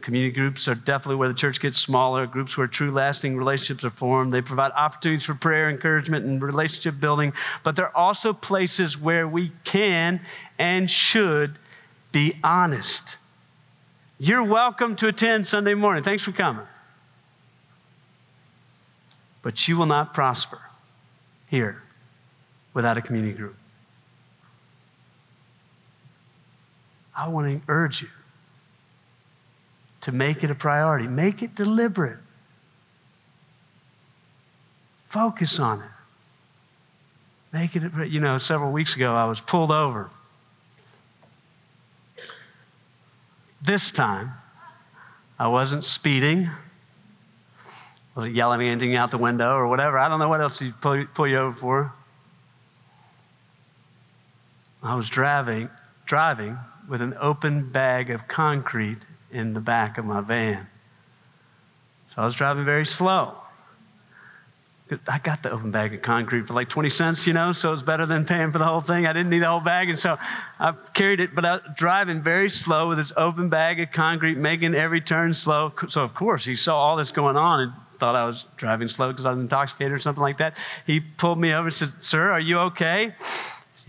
[0.06, 3.90] Community groups are definitely where the church gets smaller, groups where true lasting relationships are
[3.90, 4.32] formed.
[4.32, 7.32] They provide opportunities for prayer, encouragement, and relationship building,
[7.64, 10.20] but they're also places where we can
[10.60, 11.58] and should
[12.12, 13.16] be honest.
[14.16, 16.04] You're welcome to attend Sunday morning.
[16.04, 16.68] Thanks for coming.
[19.42, 20.60] But you will not prosper
[21.48, 21.82] here
[22.74, 23.56] without a community group.
[27.16, 28.08] I want to urge you
[30.06, 31.08] to make it a priority.
[31.08, 32.18] Make it deliberate.
[35.08, 35.88] Focus on it.
[37.52, 40.08] Make it, you know, several weeks ago I was pulled over.
[43.60, 44.34] This time,
[45.40, 46.50] I wasn't speeding,
[48.14, 49.98] wasn't yelling anything out the window or whatever.
[49.98, 51.92] I don't know what else you pull, pull you over for.
[54.84, 55.68] I was driving,
[56.04, 56.56] driving
[56.88, 58.98] with an open bag of concrete
[59.36, 60.66] in the back of my van.
[62.14, 63.34] So I was driving very slow.
[65.08, 67.82] I got the open bag of concrete for like 20 cents, you know, so it's
[67.82, 69.04] better than paying for the whole thing.
[69.04, 70.16] I didn't need the whole bag, and so
[70.60, 74.38] I carried it, but I was driving very slow with this open bag of concrete,
[74.38, 75.72] making every turn slow.
[75.88, 79.10] So, of course, he saw all this going on and thought I was driving slow
[79.10, 80.54] because I was intoxicated or something like that.
[80.86, 83.12] He pulled me over and said, Sir, are you okay?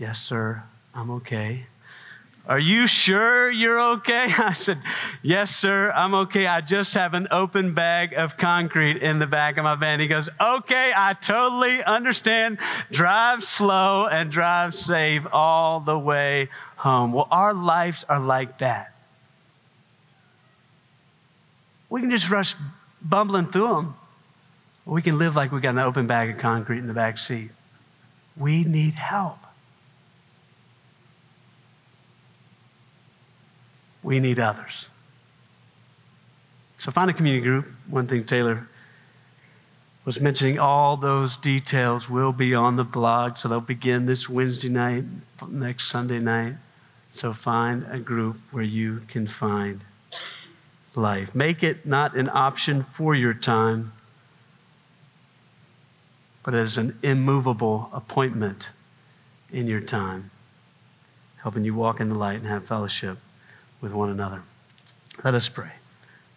[0.00, 1.66] Yes, sir, I'm okay.
[2.48, 4.32] Are you sure you're okay?
[4.38, 4.80] I said,
[5.22, 6.46] Yes, sir, I'm okay.
[6.46, 10.00] I just have an open bag of concrete in the back of my van.
[10.00, 12.58] He goes, Okay, I totally understand.
[12.90, 17.12] Drive slow and drive safe all the way home.
[17.12, 18.94] Well, our lives are like that.
[21.90, 22.54] We can just rush
[23.02, 23.94] bumbling through them.
[24.86, 27.50] We can live like we got an open bag of concrete in the back seat.
[28.38, 29.38] We need help.
[34.08, 34.88] We need others.
[36.78, 37.66] So find a community group.
[37.90, 38.66] One thing Taylor
[40.06, 43.36] was mentioning, all those details will be on the blog.
[43.36, 45.04] So they'll begin this Wednesday night,
[45.46, 46.54] next Sunday night.
[47.12, 49.82] So find a group where you can find
[50.94, 51.34] life.
[51.34, 53.92] Make it not an option for your time,
[56.42, 58.70] but as an immovable appointment
[59.52, 60.30] in your time,
[61.42, 63.18] helping you walk in the light and have fellowship
[63.80, 64.42] with one another.
[65.24, 65.72] Let us pray.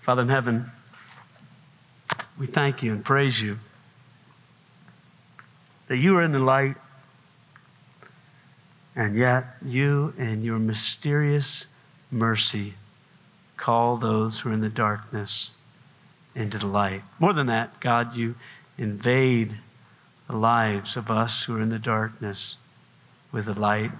[0.01, 0.69] Father in heaven,
[2.37, 3.57] we thank you and praise you
[5.87, 6.75] that you are in the light,
[8.95, 11.65] and yet you and your mysterious
[12.09, 12.73] mercy
[13.57, 15.51] call those who are in the darkness
[16.33, 17.01] into the light.
[17.19, 18.35] More than that, God, you
[18.77, 19.57] invade
[20.27, 22.55] the lives of us who are in the darkness
[23.31, 23.91] with the light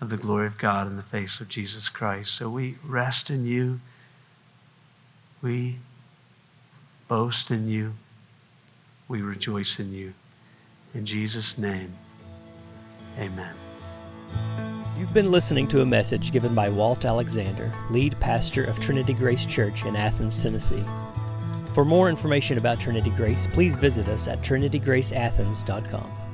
[0.00, 2.34] of the glory of God in the face of Jesus Christ.
[2.34, 3.80] So we rest in you.
[5.42, 5.78] We
[7.08, 7.94] boast in you.
[9.08, 10.12] We rejoice in you.
[10.94, 11.92] In Jesus' name,
[13.18, 13.54] amen.
[14.98, 19.44] You've been listening to a message given by Walt Alexander, lead pastor of Trinity Grace
[19.44, 20.84] Church in Athens, Tennessee.
[21.74, 26.25] For more information about Trinity Grace, please visit us at trinitygraceathens.com.